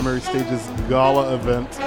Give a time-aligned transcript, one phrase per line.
[0.00, 1.78] Primary Stage's gala event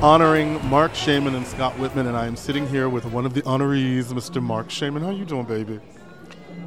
[0.00, 2.06] honoring Marc Shaiman and Scott Wittman.
[2.06, 4.40] and I am sitting here with one of the honorees, Mr.
[4.40, 5.02] Marc Shaiman.
[5.02, 5.80] How you doing, baby?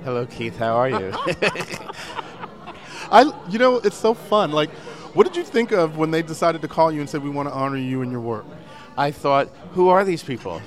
[0.03, 0.57] Hello, Keith.
[0.57, 1.13] How are you?
[3.13, 4.51] I, you know, it's so fun.
[4.51, 4.71] Like,
[5.15, 7.47] what did you think of when they decided to call you and said we want
[7.47, 8.43] to honor you and your work?
[8.97, 10.61] I thought, who are these people?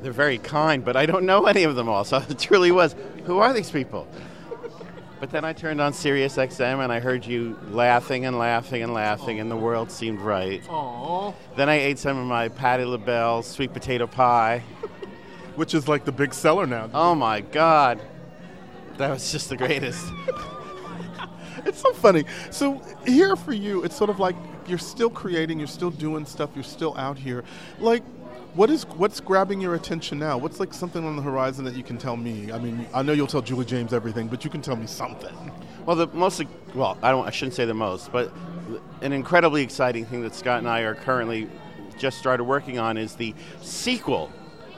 [0.00, 2.04] They're very kind, but I don't know any of them all.
[2.04, 2.94] So it truly was,
[3.24, 4.06] who are these people?
[5.20, 8.94] But then I turned on Sirius XM and I heard you laughing and laughing and
[8.94, 10.62] laughing, and the world seemed right.
[10.64, 11.34] Aww.
[11.56, 14.62] Then I ate some of my Patti LaBelle sweet potato pie.
[15.56, 16.88] Which is like the big seller now.
[16.94, 18.00] Oh my God.
[18.96, 20.06] That was just the greatest.
[21.64, 22.24] it's so funny.
[22.50, 24.36] So here for you, it's sort of like
[24.68, 27.42] you're still creating, you're still doing stuff, you're still out here.
[27.80, 28.04] Like,
[28.54, 30.38] what is what's grabbing your attention now?
[30.38, 32.50] What's like something on the horizon that you can tell me?
[32.50, 35.34] I mean, I know you'll tell Julie James everything, but you can tell me something.
[35.86, 36.42] Well, the most
[36.74, 38.32] well, I don't I shouldn't say the most, but
[39.00, 41.48] an incredibly exciting thing that Scott and I are currently
[41.98, 44.32] just started working on is the sequel,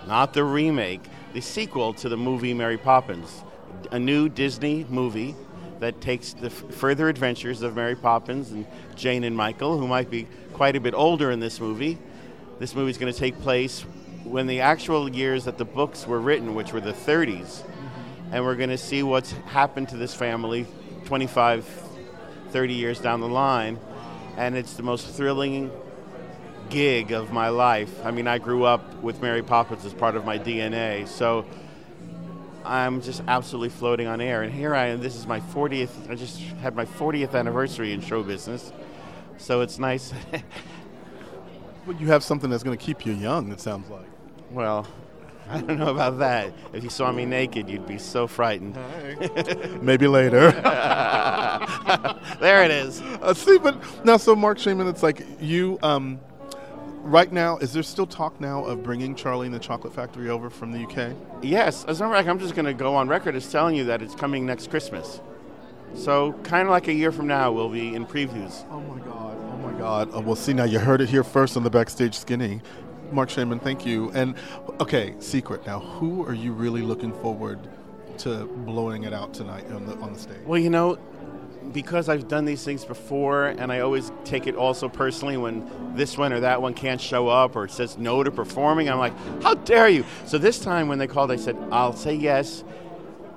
[0.07, 3.43] not the remake, the sequel to the movie Mary Poppins,
[3.91, 5.35] a new Disney movie
[5.81, 10.11] that takes the f- further adventures of Mary Poppins and Jane and Michael, who might
[10.11, 11.99] be quite a bit older in this movie.
[12.61, 13.87] This movie is going to take place
[14.23, 18.35] when the actual years that the books were written, which were the 30s, mm-hmm.
[18.35, 20.67] and we're going to see what's happened to this family
[21.07, 21.65] 25,
[22.51, 23.79] 30 years down the line.
[24.37, 25.71] And it's the most thrilling
[26.69, 28.05] gig of my life.
[28.05, 31.47] I mean, I grew up with Mary Poppins as part of my DNA, so
[32.63, 34.43] I'm just absolutely floating on air.
[34.43, 35.01] And here I am.
[35.01, 36.11] This is my 40th.
[36.11, 38.71] I just had my 40th anniversary in show business,
[39.39, 40.13] so it's nice.
[41.91, 43.51] well, you have something that's going to keep you young.
[43.51, 44.07] It sounds like.
[44.53, 44.87] Well,
[45.51, 46.53] I don't know about that.
[46.73, 48.79] If you saw me naked, you'd be so frightened.
[49.83, 50.53] Maybe later.
[52.41, 53.01] there it is.
[53.01, 55.81] Uh, see, but now, so Marc Shaiman, it's like you.
[55.83, 56.21] Um,
[57.03, 60.49] right now, is there still talk now of bringing Charlie and the Chocolate Factory over
[60.49, 61.17] from the UK?
[61.43, 61.85] Yes.
[61.87, 63.85] As a matter of fact, I'm just going to go on record as telling you
[63.87, 65.21] that it's coming next Christmas.
[65.97, 68.65] So, kind of like a year from now, we'll be in previews.
[68.71, 69.30] Oh my God!
[69.81, 70.15] Oh God!
[70.15, 72.61] Uh, well, see now, you heard it here first on the backstage skinny.
[73.13, 74.11] Marc Shaiman, thank you.
[74.13, 74.35] And
[74.79, 75.65] okay, secret.
[75.67, 77.59] Now, who are you really looking forward
[78.19, 80.37] to blowing it out tonight on the on the stage?
[80.45, 80.99] Well, you know,
[81.73, 86.19] because I've done these things before, and I always take it also personally when this
[86.19, 88.91] one or that one can't show up or says no to performing.
[88.91, 90.05] I'm like, how dare you?
[90.27, 92.65] So this time when they called, I said, I'll say yes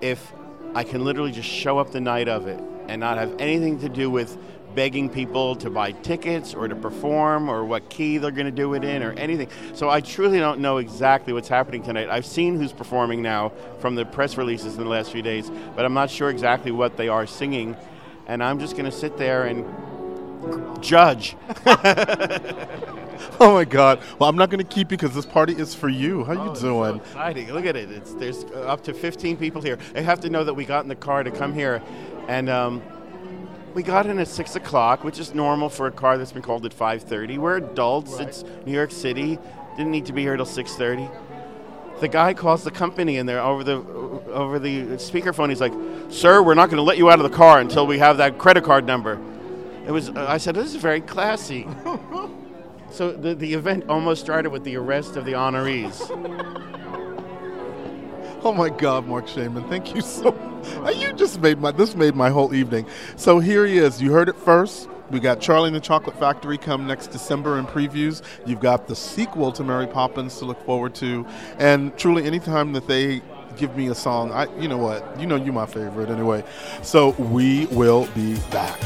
[0.01, 0.33] if
[0.75, 2.59] I can literally just show up the night of it
[2.89, 4.37] and not have anything to do with
[4.75, 8.73] begging people to buy tickets or to perform or what key they're going to do
[8.73, 9.47] it in or anything.
[9.73, 12.09] So I truly don't know exactly what's happening tonight.
[12.09, 15.85] I've seen who's performing now from the press releases in the last few days, but
[15.85, 17.75] I'm not sure exactly what they are singing
[18.28, 19.66] and I'm just going to sit there and
[20.83, 21.35] judge.
[23.39, 24.01] oh my God!
[24.19, 26.23] Well, I'm not going to keep you because this party is for you.
[26.23, 27.00] How oh, you doing?
[27.00, 27.51] So exciting!
[27.53, 27.91] Look at it.
[27.91, 29.78] It's, there's up to 15 people here.
[29.94, 31.81] They have to know that we got in the car to come here,
[32.28, 32.81] and um,
[33.73, 36.66] we got in at six o'clock, which is normal for a car that's been called
[36.66, 37.38] at 5:30.
[37.38, 38.13] We're adults.
[38.13, 38.28] Right.
[38.28, 39.39] It's New York City.
[39.78, 41.09] Didn't need to be here till 6:30
[42.03, 43.75] the guy calls the company in there over the
[44.33, 45.50] over the speakerphone.
[45.50, 45.73] He's like,
[46.09, 48.38] "Sir, we're not going to let you out of the car until we have that
[48.38, 49.19] credit card number."
[49.88, 50.09] It was.
[50.09, 51.66] Uh, I said, "This is very classy."
[52.91, 55.97] so the the event almost started with the arrest of the honorees.
[58.45, 60.31] Oh my God, Marc Shaiman, thank you so.
[60.31, 60.97] Much.
[60.97, 62.85] You just made my this made my whole evening.
[63.15, 64.01] So here he is.
[64.01, 64.89] You heard it first.
[65.11, 68.21] We got Charlie and the Chocolate Factory come next December in previews.
[68.45, 71.25] You've got the sequel to Mary Poppins to look forward to,
[71.57, 73.21] and truly, anytime that they
[73.55, 76.43] give me a song, I you know what, you know you my favorite anyway.
[76.81, 78.79] So we will be back.